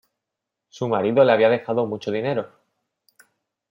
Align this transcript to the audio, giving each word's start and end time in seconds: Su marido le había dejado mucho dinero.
Su 0.69 0.87
marido 0.87 1.23
le 1.23 1.31
había 1.31 1.49
dejado 1.49 1.85
mucho 1.85 2.09
dinero. 2.11 2.49